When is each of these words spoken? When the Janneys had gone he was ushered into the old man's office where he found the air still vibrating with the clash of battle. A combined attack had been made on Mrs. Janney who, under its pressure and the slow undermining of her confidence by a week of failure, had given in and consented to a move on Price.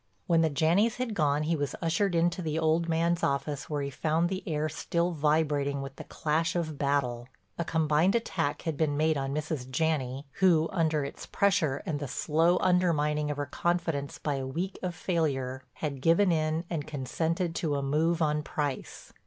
When 0.25 0.41
the 0.41 0.49
Janneys 0.49 0.95
had 0.95 1.13
gone 1.13 1.43
he 1.43 1.55
was 1.55 1.75
ushered 1.79 2.15
into 2.15 2.41
the 2.41 2.57
old 2.57 2.89
man's 2.89 3.21
office 3.21 3.69
where 3.69 3.83
he 3.83 3.91
found 3.91 4.29
the 4.29 4.41
air 4.47 4.67
still 4.67 5.11
vibrating 5.11 5.79
with 5.83 5.97
the 5.97 6.05
clash 6.05 6.55
of 6.55 6.79
battle. 6.79 7.27
A 7.59 7.63
combined 7.63 8.15
attack 8.15 8.63
had 8.63 8.77
been 8.77 8.97
made 8.97 9.15
on 9.15 9.31
Mrs. 9.31 9.69
Janney 9.69 10.25
who, 10.39 10.67
under 10.71 11.05
its 11.05 11.27
pressure 11.27 11.83
and 11.85 11.99
the 11.99 12.07
slow 12.07 12.57
undermining 12.61 13.29
of 13.29 13.37
her 13.37 13.45
confidence 13.45 14.17
by 14.17 14.37
a 14.37 14.47
week 14.47 14.79
of 14.81 14.95
failure, 14.95 15.65
had 15.73 16.01
given 16.01 16.31
in 16.31 16.63
and 16.67 16.87
consented 16.87 17.53
to 17.57 17.75
a 17.75 17.83
move 17.83 18.23
on 18.23 18.41
Price. 18.41 19.13